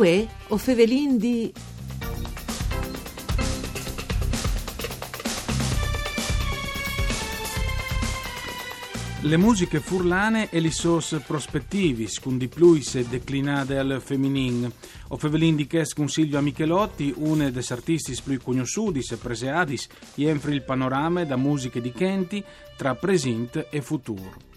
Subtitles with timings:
[0.00, 1.52] Uè o Fevelin di...
[9.20, 14.72] Le musiche furlane e li sos prospettivis, con pluis declinate al feminin.
[15.08, 20.54] O fevelin di ches con Silvia Michelotti, une des artistis più conosciutis e preseadis, jenfri
[20.54, 22.42] il panorama da musiche di Kenti
[22.74, 24.48] tra present e futur.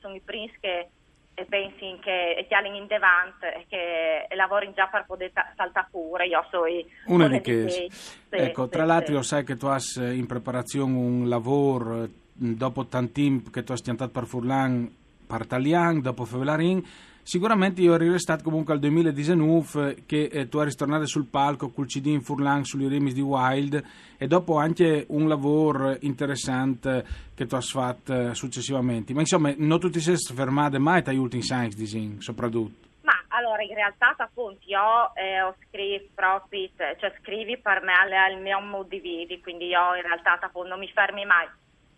[0.00, 0.88] sono i primi che
[1.34, 6.26] e pensi che ti in davanti e che lavori già per poter saltare pure.
[6.26, 6.64] Io so
[7.06, 7.68] una di.
[7.68, 7.90] Sì,
[8.30, 9.28] ecco, sì, tra l'altro, sì.
[9.28, 9.82] sai che tu hai
[10.16, 16.00] in preparazione un lavoro dopo tanti tempo che tu hai stiantato per Furlan, per Italian,
[16.00, 16.82] dopo Fevelarin
[17.26, 21.86] Sicuramente io ero restato comunque al 2019 che eh, tu eri tornato sul palco col
[21.86, 23.82] CD in Furlan sugli remis di Wild
[24.18, 27.02] e dopo anche un lavoro interessante
[27.34, 29.14] che tu hai fatto eh, successivamente.
[29.14, 32.88] Ma insomma, non tutti si fermate mai tra gli ultimi science design, soprattutto.
[33.04, 38.38] Ma allora, in realtà, appunto, io eh, ho scritto proprio, cioè scrivi per me al
[38.38, 41.48] mio modo di vivere, quindi io in realtà appunto, non mi fermi mai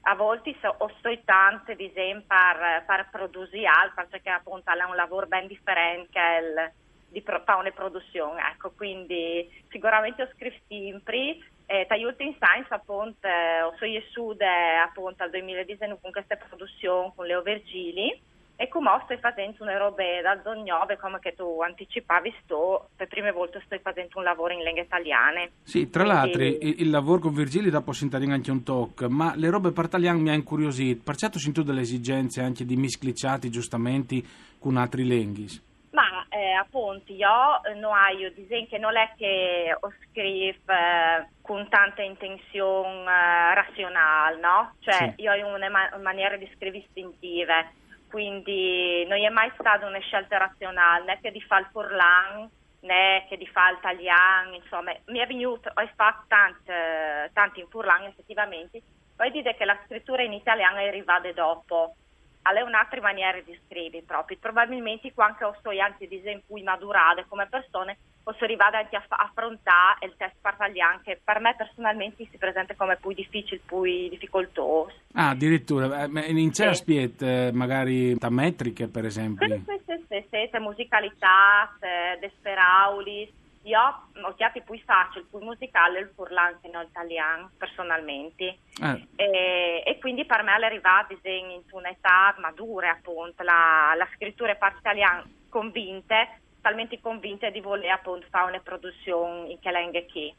[0.09, 0.91] a volte ho
[1.25, 3.67] tante di esempio per, per produrre
[4.09, 6.73] perché appunto è un lavoro ben differente che il,
[7.09, 13.75] di fare produzione, ecco, quindi sicuramente ho scritto sempre eh, gli ultimi science appunto ho
[14.13, 14.37] sono
[14.81, 20.03] appunto al 2019 con questa produzione con Leo Vergili e come stai facendo una roba
[20.23, 24.63] da zognove, come che tu anticipavi, sto, per prime volte sto facendo un lavoro in
[24.63, 25.51] lingue italiane.
[25.63, 26.21] Sì, tra Quindi...
[26.21, 29.85] l'altro il, il, lavoro con Virgili dopo sentire anche un talk, ma le robe per
[29.85, 34.23] italiano mi ha incuriosito, perciò sento delle esigenze anche di misclicciati giustamente
[34.59, 35.63] con altri linguis.
[35.91, 37.29] Ma eh, appunto io
[37.75, 44.39] non ho disegno che non è che ho scritto eh, con tanta intenzione eh, razionale,
[44.41, 44.73] no?
[44.81, 45.23] Cioè sì.
[45.23, 50.39] io ho una ma- maniera di scrivere istintive quindi non è mai stata una scelta
[50.39, 52.51] razionale né che di fare il Furlan
[52.81, 57.69] né che di fare il Taglian, insomma, mi è venuto, ho fatto tanti, tanti in
[57.69, 58.81] Furlan effettivamente,
[59.17, 61.97] poi dire che la scrittura in italiano è arrivata dopo,
[62.43, 67.97] è un'altra maniera di scrivere proprio, probabilmente quando sono anche di esempio madurate come persone
[68.27, 72.97] posso arrivare anche a affrontare il test partaglian che per me personalmente si presenta come
[72.97, 74.91] più difficile, più difficoltoso.
[75.13, 76.99] Ah, addirittura, eh, in c'è sì.
[76.99, 79.47] aspetto magari da metriche per esempio?
[79.47, 81.73] Sì, sì, sì, sì, sì musicalità,
[82.19, 83.31] desperaulis,
[83.63, 89.07] io ho chiamato più facile, più musicale il furlan che non italiano personalmente eh.
[89.15, 94.79] e, e, quindi per me è arrivato in un'età madura appunto, la, la scrittura parte
[94.79, 100.35] italiana convinte talmente convinta di voler appunto fare una produzione in Kelenghe che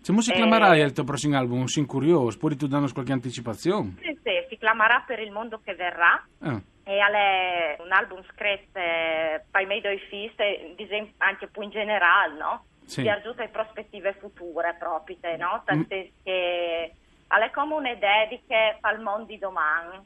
[0.00, 1.64] se si chiamerà eh, il tuo prossimo album?
[1.66, 3.94] Sono curioso, puoi tu darci qualche anticipazione?
[4.00, 6.60] Sì, sì, si chiamerà Per il mondo che verrà ah.
[6.84, 12.64] e è un album scritto eh, per miei due figli, anche più in generale, no?
[12.84, 13.02] Sì.
[13.02, 15.62] Di aiuto alle prospettive future proprio, no?
[15.64, 16.00] Tanto mm.
[16.24, 16.92] che
[17.28, 19.98] è come una dedica al mondo di domani,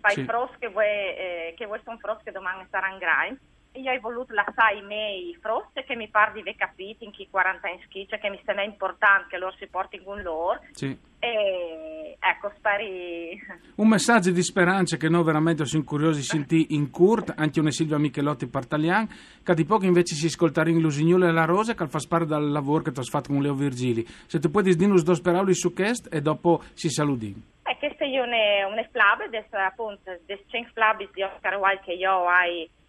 [0.00, 0.24] per sì.
[0.24, 4.32] pros che vuoi, eh, che vuoi sono pros che domani saranno grandi io ho voluto
[4.32, 8.18] lasciare i miei frosti che mi pare di aver capito in chi 40 in schiccia
[8.18, 10.96] che mi sembra importante che loro si portino con loro Sì.
[11.18, 13.40] e ecco speri
[13.76, 17.70] Un messaggio di speranza che noi veramente siamo curiosi di sentire in Kurt, anche una
[17.70, 19.08] Silvia Michelotti Partalian,
[19.42, 22.50] che di poco invece si ascoltare in Lusignolo e la Rosa, che fa sparo dal
[22.50, 24.04] lavoro che tu hai fatto con Leo Virgili.
[24.26, 27.34] Se tu puoi dire dos parole su questo e dopo si saluti.
[27.78, 32.12] queste io ne, une flabbe des, appunto des 5 flabis di Oscar Wilde che io
[32.12, 32.28] ho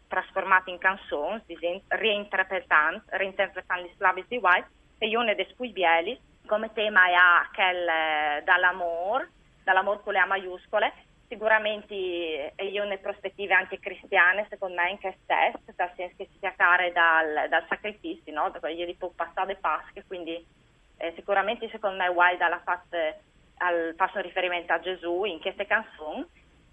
[0.07, 1.41] trasformato in canzoni
[1.87, 9.31] reinterpretando le flabis di Wilde e io ne des bieli come tema ha quel dall'amore
[9.63, 10.93] dall'amore con le A maiuscole
[11.27, 16.39] sicuramente io ne prospettive anche cristiane secondo me in che stesso nel senso che si
[16.39, 18.49] chiacchiare dal, dal sacrificio no?
[18.51, 20.45] da quelli di passare Pasche quindi
[20.97, 22.97] eh, sicuramente secondo me Wilde ha fatto
[23.57, 26.25] al, faccio riferimento a Gesù in queste canzoni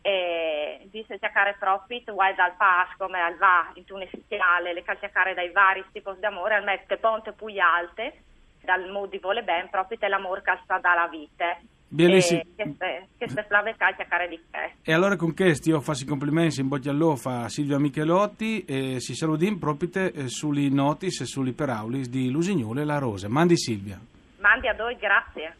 [0.02, 5.32] e dice cercare profit vuoi dal Pasco come al va in un estiale le calciacare
[5.32, 8.22] dai vari tipi di amore al mette ponte più alte
[8.62, 11.56] dal modo di vole ben profit è l'amore che sta dalla vita
[11.86, 12.40] Bellissimo.
[12.56, 12.74] e
[13.16, 16.90] queste, flave calciacare di questo E allora con questo io faccio i complimenti in bocca
[16.90, 22.30] all'ofa a Silvia Michelotti e si salutin proprio eh, sugli notis e sugli peraulis di
[22.30, 23.28] Lusignolo e la Rosa.
[23.28, 24.00] Mandi Silvia.
[24.38, 25.56] mandi a voi grazie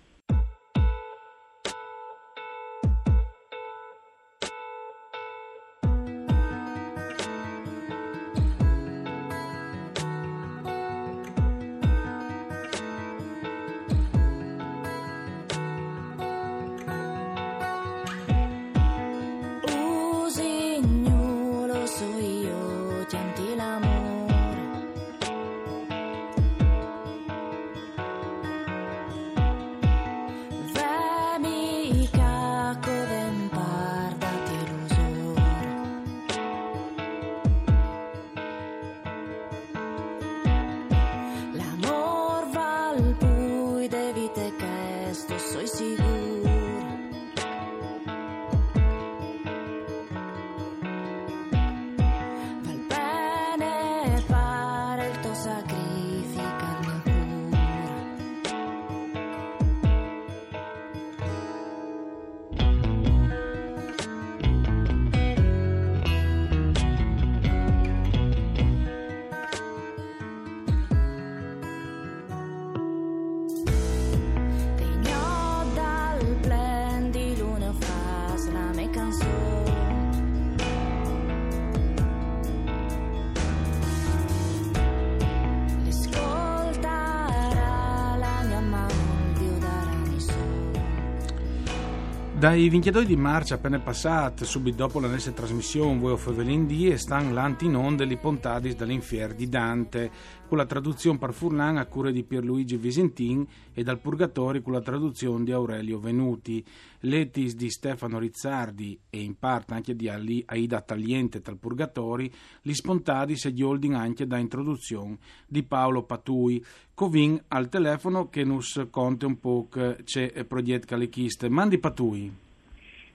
[92.42, 96.88] Dai 22 di marzo appena passato, subito dopo la nostra trasmissione Voi of Evelyn D
[96.90, 100.10] e stan l'anti in onda li pontadis dall'infier di Dante,
[100.52, 104.82] con la traduzione par Furlan a cura di Pierluigi Visentin e dal Purgatori con la
[104.82, 106.62] traduzione di Aurelio Venuti,
[107.00, 112.30] letis di Stefano Rizzardi e in parte anche di Ali- Aida Tagliente dal Purgatori,
[112.64, 115.16] li spontadis e gli holding anche da introduzione
[115.46, 116.62] di Paolo Patui,
[116.92, 121.48] covin al telefono che nus conte un po' che c'è progetto calichiste.
[121.48, 122.30] Mandi Patui.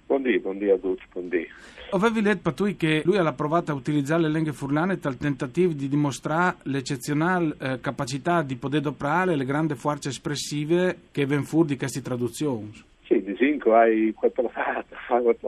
[0.08, 1.46] Buondì, buondì a tutti, buondì.
[1.92, 5.90] Avevi letto Patui che lui ha provato a utilizzare le lingue furlane tal tentativo di
[5.90, 11.76] dimostrare l'eccezionale eh, capacità di poter doprare le grandi forze espressive che ven fur di
[11.76, 12.72] queste traduzioni.
[13.04, 14.96] Sì, di Zinco hai hai provato,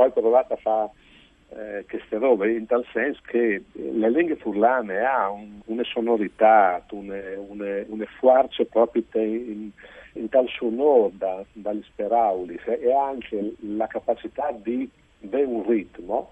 [0.01, 0.89] hai provato a fare
[1.51, 8.05] eh, queste robe, in tal senso che le lingue furlane ha un- una sonorità, una
[8.19, 9.69] forza proprio in,
[10.13, 14.87] in tal sonoro da, dagli speraulis e e anche la capacità di
[15.23, 16.29] avere un ritmo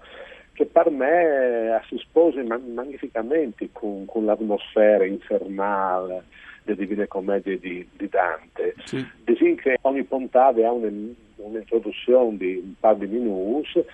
[0.52, 6.24] che per me eh, si sposa magnificamente con, con l'atmosfera infernale
[6.64, 8.74] delle Divine Commedie di, di Dante.
[8.84, 9.04] Sì.
[9.24, 13.84] Disin che ogni puntata ha un- un'introduzione di un par di minuti,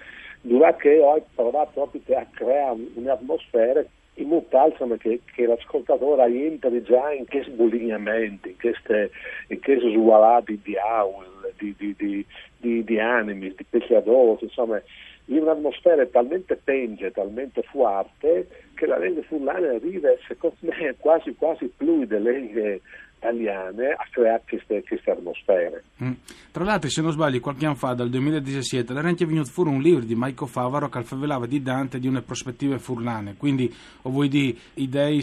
[0.47, 3.83] dove che ho provato proprio a creare un'atmosfera
[4.17, 9.11] in modo tale che, che l'ascoltatore entri già in questi bulignamenti, in queste,
[9.49, 12.27] in queste svalate di aul, di, di, di,
[12.59, 14.81] di, di animi, di peccatori, insomma,
[15.27, 21.73] in un'atmosfera talmente penge, talmente forte, che la lingua fulana arriva, secondo me, quasi quasi
[21.75, 22.81] più delle lingue
[23.25, 25.85] italiane a creare queste, atmosfere.
[26.03, 26.13] Mm.
[26.51, 29.81] Tra l'altro, se non sbaglio, qualche anno fa, dal 2017, era anche venuto fuori un
[29.81, 33.37] libro di Maico Favaro che alfavelava di Dante di una prospettiva furlane.
[33.37, 35.21] Quindi, o vuoi dire, idee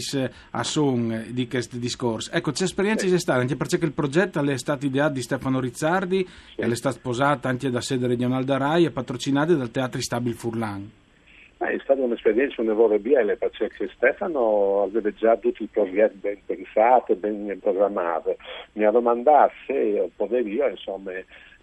[0.50, 2.30] a son di questi discorsi.
[2.32, 6.26] Ecco, c'è esperienza c'è stata, anche perché il progetto è stato ideato di Stefano Rizzardi,
[6.56, 10.34] e è stata sposata anche da sede regionale da Rai e patrocinata dal Teatro Stabil
[10.34, 11.00] Furlan.
[11.68, 17.14] È stata un'esperienza, un errore biele, perché Stefano aveva già tutti i progetti ben pensati,
[17.14, 18.34] ben programmati.
[18.72, 21.12] Mi ha domandato se potevo io, insomma,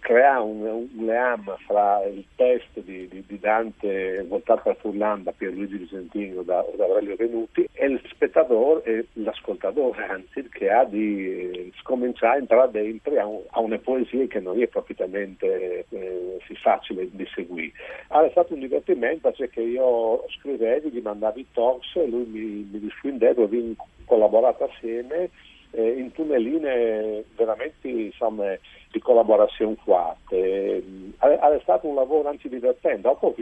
[0.00, 5.32] crea un, un leam fra il test di, di, di Dante voltato per Furlan da
[5.32, 11.72] Pierluigi Vicentino da, da Aurelio Venuti e il spettatore e l'ascoltatore anzi che ha di
[11.80, 17.08] scominciare a entrare dentro a, un, a, una poesia che non è propriamente eh, facile
[17.10, 17.72] di seguire.
[18.08, 22.68] Allora, è stato un divertimento perché io scrivevo, gli mandavo i talks e lui mi,
[22.70, 25.30] mi rispondevo, abbiamo collaborato assieme
[25.72, 28.56] eh, in tunneline veramente insomma,
[28.90, 30.82] di collaborazione forte.
[31.18, 33.34] È stato un lavoro anche divertente, dopo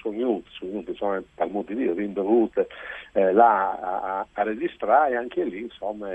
[0.00, 2.60] sono venuti, sono insomma, per molti di rinvenuti
[3.12, 6.08] eh, là a, a, registrare e anche lì insomma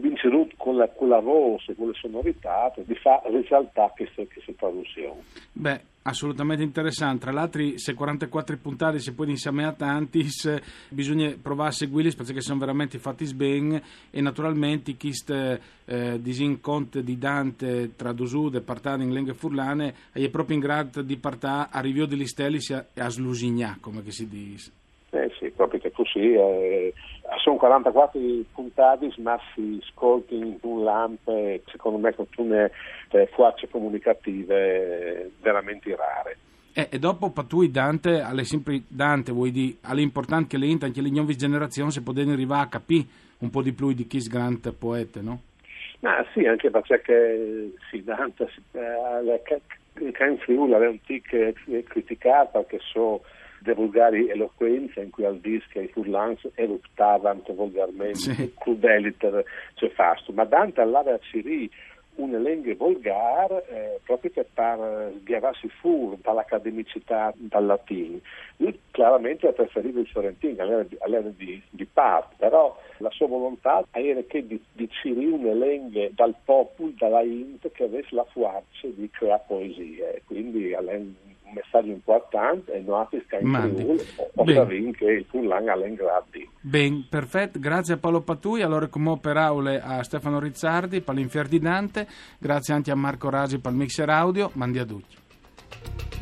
[0.00, 5.22] vinto con la, con la voce, con le sonorità, di far risaltare questa, questa traduzione.
[5.52, 7.24] Beh, assolutamente interessante.
[7.24, 10.26] Tra l'altro, se 44 puntate si può insieme a tanti,
[10.88, 17.18] bisogna provare a seguirli perché sono veramente fatti bene e naturalmente chi eh, disinconto di
[17.18, 22.06] Dante traduciuto e partare in lingue furlane è proprio in grado di partare a rivio
[22.06, 24.70] degli steli e a slusigna, come si dice.
[25.10, 26.34] Eh sì, proprio che così.
[26.34, 26.94] Eh,
[27.60, 28.18] 44
[28.54, 31.28] puntate, ma si ascolti in un lamp,
[31.66, 32.70] secondo me con alcune
[33.10, 36.38] eh, forze comunicative veramente rare.
[36.72, 41.10] Eh, e dopo tu Dante, alle sempre Dante, vuoi dire, all'importante che le anche le
[41.10, 43.04] nuove generazioni si possono arrivare a capire
[43.38, 45.42] un po' di più di chi grande poeta, no?
[46.00, 49.52] Ma sì, anche perché sì, Dante, eh,
[49.98, 51.52] in Friuli aveva un tic
[51.84, 53.20] criticato perché so
[53.60, 58.54] de volgari eloquenza in cui al disco i furlans eruptavano volgarmente, sì.
[58.58, 60.32] crudeliter, cioè fasto.
[60.32, 61.70] Ma Dante all'aveva Ciri
[62.16, 68.18] una lingua volgare eh, proprio per far sghiararsi fuori dall'accademicità dal latino.
[68.56, 74.20] Lui chiaramente ha preferito il fiorentino all'era di, di parte, però la sua volontà era
[74.22, 79.08] che di, di Ciri una lingua dal popolo, dalla int, che avesse la forza di
[79.10, 80.22] creare poesie.
[80.26, 80.74] Quindi
[81.50, 84.00] un messaggio importante e noi che in Friuli
[84.34, 86.48] osserviamo che il Furlan ha l'ingradi.
[86.60, 91.48] Ben, perfetto, grazie a Paolo Patui, allora come per aule a Stefano Rizzardi, per l'infier
[91.48, 92.06] di Dante,
[92.38, 96.19] grazie anche a Marco Rasi per il mixer audio, mandi a tutti.